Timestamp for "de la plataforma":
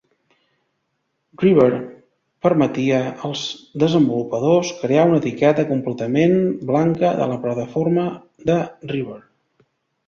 7.23-8.09